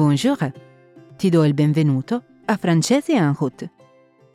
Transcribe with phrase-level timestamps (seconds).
[0.00, 0.50] Bonjour,
[1.18, 3.70] ti do il benvenuto a Francesi route.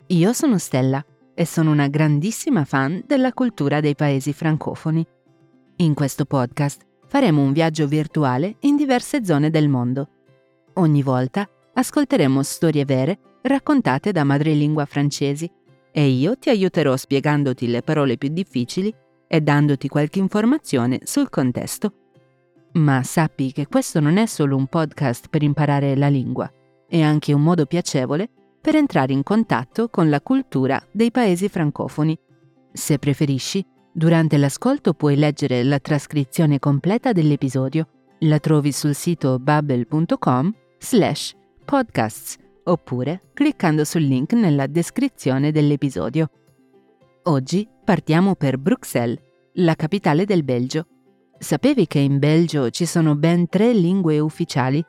[0.06, 1.04] Io sono Stella
[1.34, 5.04] e sono una grandissima fan della cultura dei paesi francofoni.
[5.78, 10.08] In questo podcast faremo un viaggio virtuale in diverse zone del mondo.
[10.74, 15.50] Ogni volta ascolteremo storie vere raccontate da madrelingua francesi
[15.90, 18.94] e io ti aiuterò spiegandoti le parole più difficili
[19.26, 22.05] e dandoti qualche informazione sul contesto.
[22.76, 26.50] Ma sappi che questo non è solo un podcast per imparare la lingua,
[26.86, 28.28] è anche un modo piacevole
[28.60, 32.16] per entrare in contatto con la cultura dei paesi francofoni.
[32.72, 37.88] Se preferisci, durante l'ascolto puoi leggere la trascrizione completa dell'episodio.
[38.20, 41.34] La trovi sul sito bubble.com slash
[41.64, 46.28] podcasts oppure cliccando sul link nella descrizione dell'episodio.
[47.24, 49.18] Oggi partiamo per Bruxelles,
[49.54, 50.86] la capitale del Belgio.
[51.38, 54.84] Sapevi che in Belgio ci sono ben tre lingue ufficiali?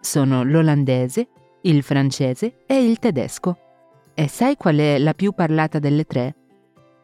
[0.00, 1.28] Sono l'olandese,
[1.62, 3.56] il francese e il tedesco.
[4.14, 6.34] E sai qual è la più parlata delle tre?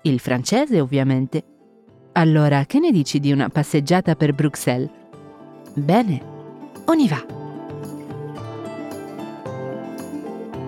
[0.02, 1.42] Il francese, ovviamente.
[2.12, 4.90] Allora, che ne dici di una passeggiata per Bruxelles?
[5.74, 6.22] Bene,
[6.84, 7.24] on y va!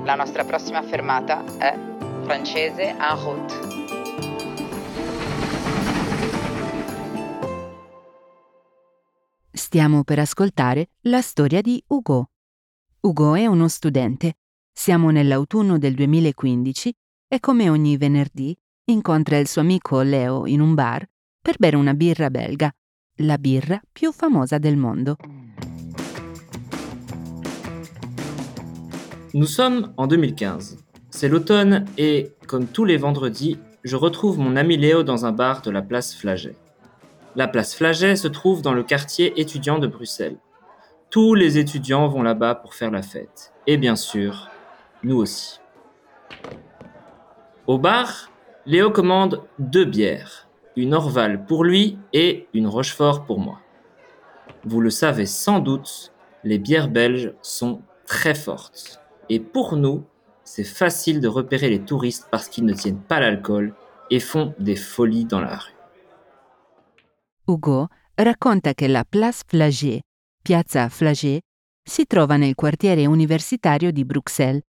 [0.05, 1.79] La nostra prossima fermata è
[2.25, 3.74] francese en route.
[9.75, 12.31] Stiamo per ascoltare la storia di Hugo.
[13.01, 14.35] Hugo è uno studente.
[14.73, 16.95] Siamo nell'autunno del 2015
[17.27, 21.05] e come ogni venerdì incontra il suo amico Leo in un bar
[21.43, 22.73] per bere una birra belga,
[23.17, 25.17] la birra più famosa del mondo.
[29.33, 30.77] Nous sommes en 2015.
[31.09, 35.63] C'est l'automne et, comme tous les vendredis, je retrouve mon ami Léo dans un bar
[35.63, 36.55] de la place Flaget.
[37.37, 40.37] La place Flaget se trouve dans le quartier étudiant de Bruxelles.
[41.11, 43.53] Tous les étudiants vont là-bas pour faire la fête.
[43.67, 44.51] Et bien sûr,
[45.03, 45.59] nous aussi.
[47.67, 48.31] Au bar,
[48.67, 53.59] Léo commande deux bières, une Orval pour lui et une Rochefort pour moi.
[54.65, 56.13] Vous le savez sans doute,
[56.45, 59.01] les bières belges sont très fortes.
[59.29, 60.05] Et pour nous,
[60.45, 63.75] c'est facile de repérer les touristes parce qu'ils ne tiennent pas l'alcool
[64.11, 65.74] et font des folies dans la rue.
[67.47, 70.01] Hugo racconta che la Place Flaget,
[70.41, 71.43] piazza Flaget,
[71.87, 74.63] si trova nel quartiere universitario di Bruxelles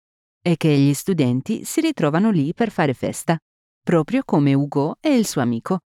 [0.42, 3.38] e che gli studenti si ritrovano lì per fare festa,
[3.80, 5.78] proprio come Hugo e il suo amico.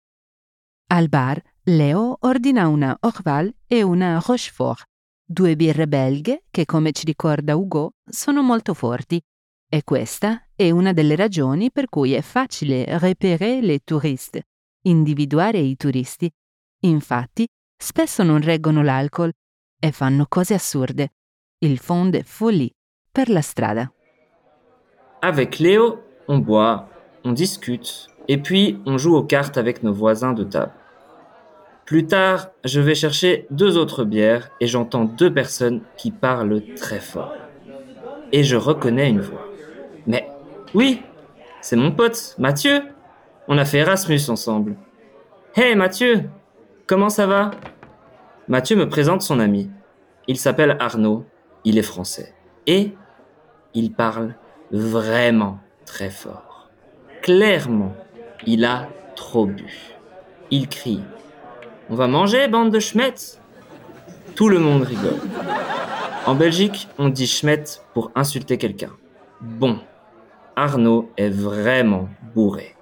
[0.87, 4.85] Al bar, Leo ordina una Orval e una Rochefort,
[5.23, 9.21] due birre belghe che, come ci ricorda Hugo, sono molto forti.
[9.71, 14.41] E questa è una delle ragioni per cui è facile repérer les touristes,
[14.85, 16.27] individuare i turisti.
[16.81, 17.45] Infatti,
[17.77, 19.31] spesso non reggono l'alcol
[19.79, 21.09] e fanno cose assurde.
[21.61, 22.23] Ils font des
[23.11, 23.91] per la strada.
[25.21, 26.87] Avec Léo, on boit,
[27.25, 30.71] on discute, et puis on joue aux cartes avec nos voisins de table.
[31.85, 36.99] Plus tard, je vais chercher deux autres bières et j'entends deux personnes qui parlent très
[36.99, 37.35] fort.
[38.31, 39.47] Et je reconnais une voix.
[40.05, 40.29] Mais
[40.73, 41.01] oui,
[41.61, 42.83] c'est mon pote, Mathieu.
[43.47, 44.75] On a fait Erasmus ensemble.
[45.55, 46.29] Hey Mathieu,
[46.89, 47.51] comment ça va?
[48.47, 49.69] Mathieu me présente son ami.
[50.27, 51.23] Il s'appelle Arnaud,
[51.63, 52.33] il est français.
[52.65, 52.95] Et
[53.75, 54.33] il parle
[54.71, 56.71] vraiment très fort.
[57.21, 57.93] Clairement,
[58.47, 59.71] il a trop bu.
[60.49, 61.03] Il crie
[61.91, 63.39] On va manger, bande de schmettes?
[64.33, 65.19] Tout le monde rigole.
[66.25, 68.93] En Belgique, on dit schmette pour insulter quelqu'un.
[69.41, 69.77] Bon,
[70.55, 72.75] Arnaud est vraiment bourré.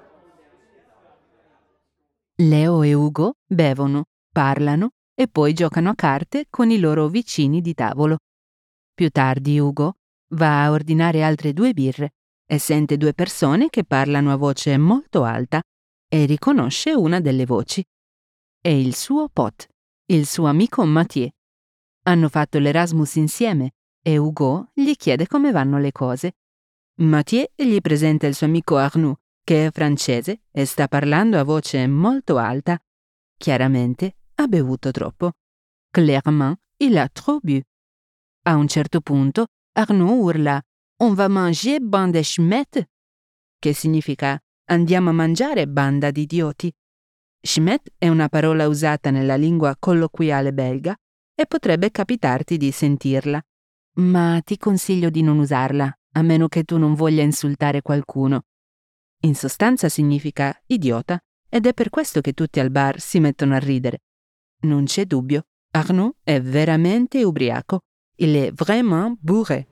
[2.39, 7.73] Leo e Ugo bevono, parlano e poi giocano a carte con i loro vicini di
[7.73, 8.17] tavolo.
[8.93, 9.95] Più tardi Ugo
[10.35, 12.11] va a ordinare altre due birre
[12.45, 15.63] e sente due persone che parlano a voce molto alta
[16.07, 17.83] e riconosce una delle voci.
[18.61, 19.67] È il suo pot,
[20.11, 21.31] il suo amico Mathieu.
[22.03, 26.33] Hanno fatto l'Erasmus insieme e Ugo gli chiede come vanno le cose.
[27.01, 29.17] Mathieu gli presenta il suo amico Arnoux,
[29.47, 32.77] che è francese e sta parlando a voce molto alta.
[33.37, 35.31] Chiaramente ha bevuto troppo.
[35.89, 37.57] Clairement, il a trop bu.
[38.41, 40.61] A un certo punto, Arnaud urla
[40.97, 42.89] On va manger bande schmette?
[43.57, 46.69] Che significa andiamo a mangiare banda di idioti.
[47.39, 50.93] Schmet è una parola usata nella lingua colloquiale belga
[51.33, 53.41] e potrebbe capitarti di sentirla.
[53.99, 58.41] Ma ti consiglio di non usarla, a meno che tu non voglia insultare qualcuno.
[59.21, 61.19] In sostanza significa idiota
[61.49, 63.99] ed è per questo che tutti al bar si mettono a ridere.
[64.61, 67.81] Non c'è dubbio, Arnaud è veramente ubriaco
[68.17, 69.67] il est vraiment bourré.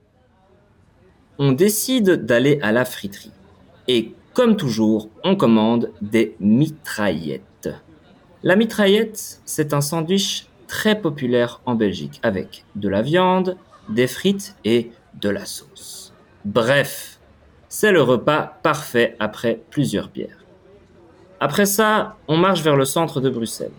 [1.37, 3.31] On décide d'aller à la friterie.
[3.87, 7.69] Et comme toujours, on commande des mitraillettes.
[8.43, 13.57] La mitraillette, c'est un sandwich très populaire en Belgique avec de la viande,
[13.89, 16.13] des frites et de la sauce.
[16.45, 17.14] Bref,
[17.69, 20.43] c'est le repas parfait après plusieurs bières.
[21.39, 23.71] Après ça, on marche vers le centre de Bruxelles.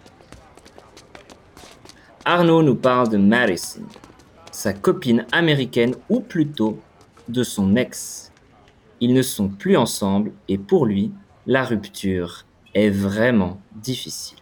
[2.25, 3.85] Arnaud nous parle de Madison,
[4.51, 6.79] sa copine américaine ou plutôt
[7.29, 8.33] de son ex.
[9.01, 11.13] Ils ne sont plus ensemble et pour lui,
[11.47, 12.45] la rupture
[12.75, 14.39] est vraiment difficile.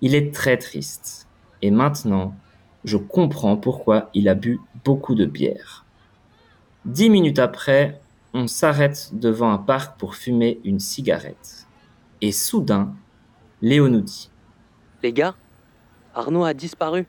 [0.00, 1.28] Il est très triste
[1.62, 2.34] et maintenant,
[2.84, 5.84] je comprends pourquoi il a bu beaucoup de bière.
[6.84, 8.00] Dix minutes après,
[8.34, 11.66] on s'arrête devant un parc pour fumer une cigarette.
[12.20, 12.96] Et soudain,
[13.62, 14.28] Léo nous dit
[15.02, 15.36] Les gars,
[16.12, 17.06] Arnaud a disparu.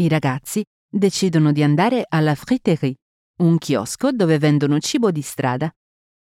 [0.00, 2.96] I ragazzi decidono di andare alla Friterie,
[3.42, 5.70] un chiosco dove vendono cibo di strada.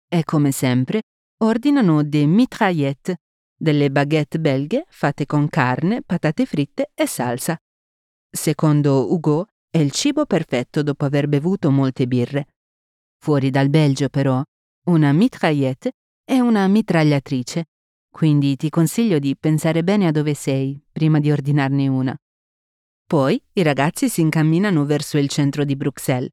[0.08, 1.02] E come sempre,
[1.44, 3.16] ordinano des mitraillettes,
[3.60, 7.58] delle baguette belghe fatte con carne, patate fritte e salsa.
[8.30, 12.48] Secondo Hugo, è il cibo perfetto dopo aver bevuto molte birre.
[13.20, 14.42] Fuori dal Belgio, però,
[14.86, 15.92] una mitraillette
[16.24, 17.66] è una mitragliatrice,
[18.10, 22.18] quindi ti consiglio di pensare bene a dove sei prima di ordinarne una.
[23.06, 26.32] Poi i ragazzi si incamminano verso il centro di Bruxelles.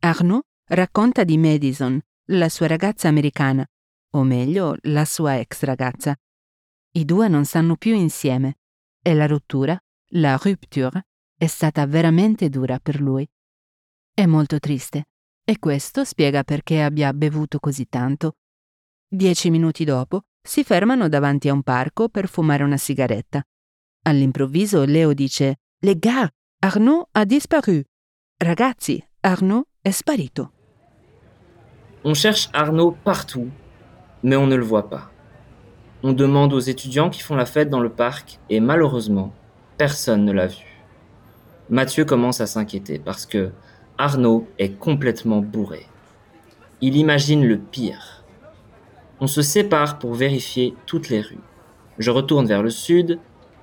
[0.00, 3.66] Arnaud racconta di Madison, la sua ragazza americana,
[4.14, 6.16] o meglio, la sua ex ragazza.
[6.92, 8.58] I due non stanno più insieme
[9.02, 9.78] e la rottura,
[10.12, 11.06] la rupture,
[11.38, 13.26] è stata veramente dura per lui.
[14.12, 15.04] È molto triste
[15.44, 18.38] e questo spiega perché abbia bevuto così tanto.
[19.08, 23.40] Dieci minuti dopo si fermano davanti a un parco per fumare una sigaretta.
[24.02, 27.82] All'improvviso Leo dice Les gars, Arnaud a disparu.
[28.36, 30.52] Ragazzi, Arnaud è sparito.
[32.02, 33.48] On cherche Arnaud partout,
[34.22, 35.08] mais on ne le voit pas.
[36.02, 39.32] On demande aux étudiants qui font la fête dans le parc et malheureusement,
[39.76, 40.77] personne ne l'a vu.
[41.70, 43.50] Mathieu commence à s'inquiéter parce que
[43.98, 45.86] Arnaud est complètement bourré.
[46.80, 48.24] Il imagine le pire.
[49.20, 51.40] On se sépare pour vérifier toutes les rues.
[51.98, 53.18] Je retourne vers le sud,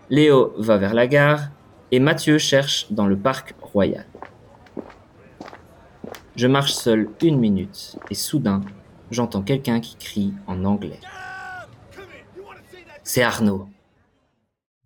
[0.10, 1.50] Léo va vers la gare
[1.92, 4.06] et Mathieu cherche dans le parc royal.
[6.36, 8.62] Je marche seul une minute et soudain,
[9.10, 11.00] j'entends quelqu'un qui crie en anglais.
[13.04, 13.68] C'est Arnaud.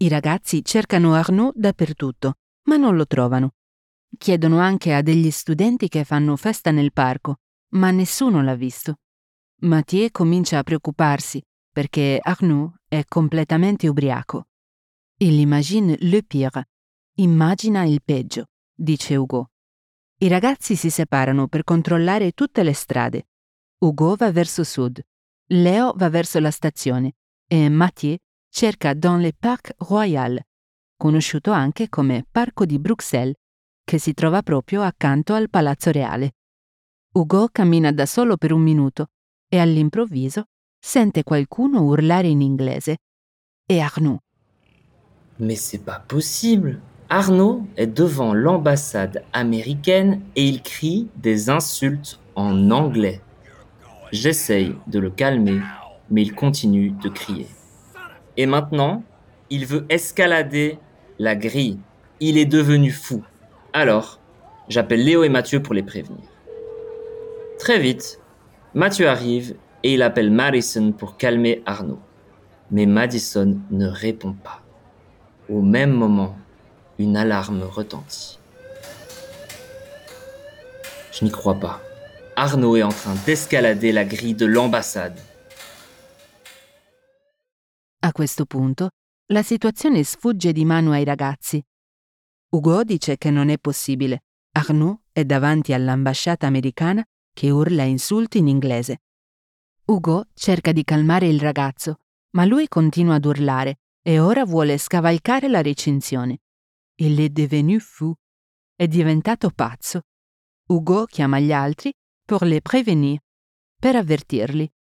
[0.02, 2.34] I ragazzi cercano Arnaud dappertutto,
[2.70, 3.56] ma non lo trovano.
[4.16, 7.40] Chiedono anche a degli studenti che fanno festa nel parco,
[7.70, 9.00] ma nessuno l'ha visto.
[9.62, 14.48] Mathieu comincia a preoccuparsi perché Arnaud è completamente ubriaco.
[15.18, 16.70] Il imagine le pire.
[17.16, 19.50] Immagina il peggio, dice Hugo.
[20.20, 23.30] I ragazzi si separano per controllare tutte le strade.
[23.80, 25.02] Hugo va verso sud,
[25.48, 27.16] Leo va verso la stazione
[27.48, 28.18] e Mathieu
[28.52, 30.40] cerca dans le Parc Royal,
[31.00, 33.36] conosciuto anche come Parco di Bruxelles,
[33.86, 36.34] che si trova proprio accanto al Palazzo Reale.
[37.14, 39.08] Hugo cammina da solo per un minuto
[39.48, 40.44] e all'improvviso
[40.78, 42.98] sente qualcuno urlare in inglese.
[43.66, 44.20] È Arnaud.
[45.38, 46.82] Mais c'est pas possible.
[47.08, 53.22] Arnaud est devant l'ambassade américaine et il crie des insultes en anglais.
[54.12, 55.62] J'essaye de le calmer,
[56.10, 57.48] mais il continue de crier.
[58.36, 59.04] Et maintenant,
[59.50, 60.78] il veut escalader
[61.20, 61.78] la grille.
[62.20, 63.24] Il est devenu fou.
[63.74, 64.20] Alors,
[64.70, 66.24] j'appelle Léo et Mathieu pour les prévenir.
[67.60, 68.20] Très vite,
[68.74, 72.00] Mathieu arrive et il appelle Madison pour calmer Arnaud.
[72.72, 74.62] Mais Madison ne répond pas.
[75.50, 76.38] Au même moment,
[77.00, 78.40] une alarme retentit.
[81.12, 81.82] Je n'y crois pas.
[82.36, 85.20] Arnaud est en train d'escalader la grille de l'ambassade.
[88.02, 88.90] A questo punto,
[89.32, 91.64] la situazione sfugge di mano ai ragazzi.
[92.50, 94.24] Hugo dice che non è possibile.
[94.54, 99.04] Arnaud è davanti all'ambasciata americana che urla insulti in inglese.
[99.86, 102.00] Hugo cerca di calmare il ragazzo,
[102.32, 106.40] ma lui continua ad urlare e ora vuole scavalcare la recinzione.
[106.96, 108.16] Il est devenu fou.
[108.76, 110.02] È diventato pazzo.
[110.70, 111.94] Hugo chiama gli altri
[112.26, 113.20] pour les prévenir,
[113.80, 114.72] per avvertirli.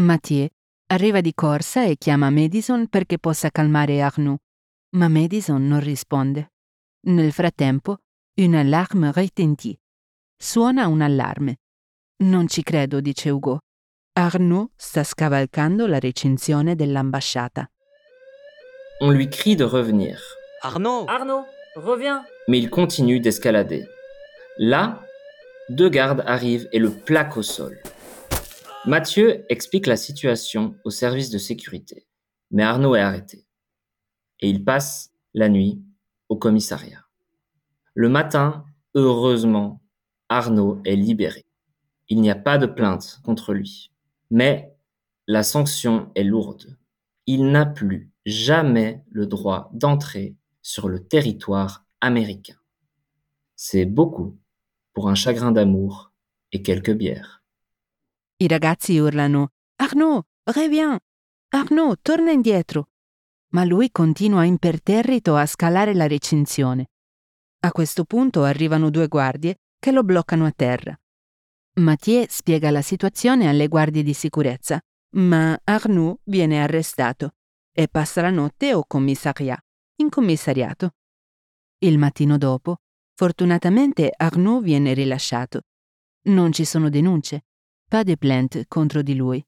[0.00, 0.48] Mathieu
[0.90, 4.38] arriva di corsa e chiama Madison perché possa calmare Arnaud,
[4.96, 6.52] ma Madison non risponde.
[7.06, 7.98] Nel frattempo,
[8.40, 9.78] un allarme retentit.
[10.36, 11.56] Suona un allarme.
[12.24, 13.58] Non ci credo, dice Hugo.
[14.12, 17.70] Arnaud sta scavalcando la recinzione dell'ambasciata.
[19.00, 20.18] On lui crie de revenir.
[20.62, 21.44] Arnaud Arnaud
[21.76, 22.24] reviens.
[22.48, 23.84] Mais il continue d'escalader.
[24.58, 25.04] Là,
[25.68, 27.78] deux gardes arrivent et le plaquent au sol.
[28.88, 32.06] Mathieu explique la situation au service de sécurité,
[32.50, 33.44] mais Arnaud est arrêté.
[34.40, 35.82] Et il passe la nuit
[36.30, 37.04] au commissariat.
[37.92, 38.64] Le matin,
[38.94, 39.82] heureusement,
[40.30, 41.44] Arnaud est libéré.
[42.08, 43.90] Il n'y a pas de plainte contre lui.
[44.30, 44.74] Mais
[45.26, 46.78] la sanction est lourde.
[47.26, 52.56] Il n'a plus jamais le droit d'entrer sur le territoire américain.
[53.54, 54.38] C'est beaucoup
[54.94, 56.10] pour un chagrin d'amour
[56.52, 57.37] et quelques bières.
[58.40, 59.48] I ragazzi urlano
[59.80, 61.00] Arnaud, reviens!
[61.48, 62.90] Arnaud, torna indietro!
[63.48, 66.90] Ma lui continua imperterrito a scalare la recinzione.
[67.64, 70.96] A questo punto arrivano due guardie che lo bloccano a terra.
[71.80, 74.80] Mathieu spiega la situazione alle guardie di sicurezza,
[75.16, 77.32] ma Arnaud viene arrestato
[77.72, 79.60] e passa la notte au commissariat,
[79.96, 80.94] in commissariato.
[81.78, 82.82] Il mattino dopo,
[83.16, 85.62] fortunatamente Arnaud viene rilasciato.
[86.28, 87.46] Non ci sono denunce,
[87.88, 89.44] pas de plainte contro di lui,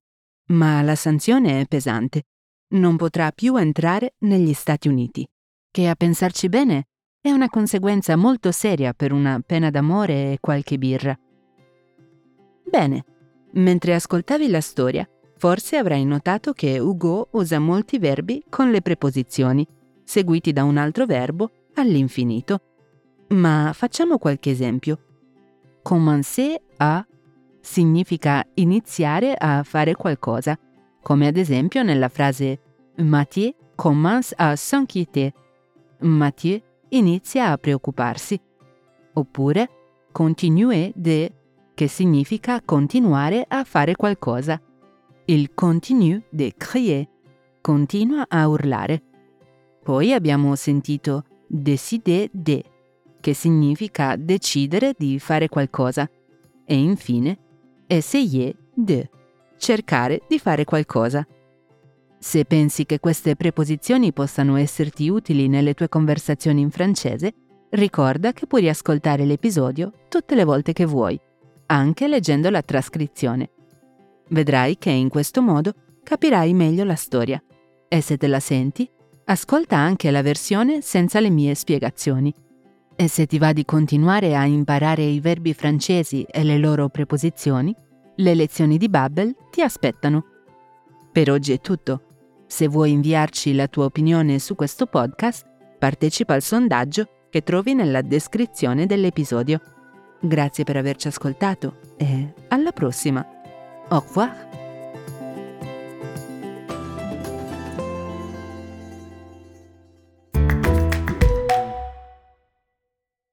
[0.46, 2.24] ma la sanzione è pesante.
[2.70, 5.26] Non potrà più entrare negli Stati Uniti,
[5.70, 6.86] che a pensarci bene
[7.20, 11.18] è una conseguenza molto seria per una pena d'amore e qualche birra.
[12.64, 13.04] Bene,
[13.52, 19.66] mentre ascoltavi la storia, forse avrai notato che Hugo usa molti verbi con le preposizioni,
[20.04, 22.60] seguiti da un altro verbo all'infinito.
[23.28, 24.98] Ma facciamo qualche esempio.
[25.82, 27.04] Commencer a
[27.60, 30.58] significa iniziare a fare qualcosa,
[31.02, 32.60] come ad esempio nella frase
[32.96, 35.32] Mathieu commence à s'inquiéter.
[36.00, 38.40] Mathieu inizia a preoccuparsi.
[39.14, 39.68] Oppure
[40.12, 41.32] continuer de,
[41.74, 44.60] che significa continuare a fare qualcosa.
[45.26, 47.08] Il continue de crier,
[47.60, 49.02] continua a urlare.
[49.82, 52.64] Poi abbiamo sentito décider de,
[53.20, 56.08] che significa decidere di fare qualcosa.
[56.64, 57.38] E infine
[57.90, 59.10] essayer de,
[59.58, 61.26] cercare di fare qualcosa.
[62.18, 67.34] Se pensi che queste preposizioni possano esserti utili nelle tue conversazioni in francese,
[67.70, 71.18] ricorda che puoi ascoltare l'episodio tutte le volte che vuoi,
[71.66, 73.50] anche leggendo la trascrizione.
[74.28, 75.72] Vedrai che in questo modo
[76.04, 77.42] capirai meglio la storia.
[77.88, 78.88] E se te la senti,
[79.24, 82.32] ascolta anche la versione senza le mie spiegazioni.
[83.00, 87.74] E se ti va di continuare a imparare i verbi francesi e le loro preposizioni,
[88.16, 90.26] le lezioni di Babbel ti aspettano.
[91.10, 92.02] Per oggi è tutto.
[92.46, 95.46] Se vuoi inviarci la tua opinione su questo podcast,
[95.78, 99.62] partecipa al sondaggio che trovi nella descrizione dell'episodio.
[100.20, 103.26] Grazie per averci ascoltato e alla prossima.
[103.88, 104.59] Au revoir!